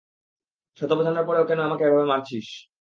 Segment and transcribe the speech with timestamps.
[0.77, 2.47] শত বোঝানোর পরও কেন আমাকে এভাবে মারছিস?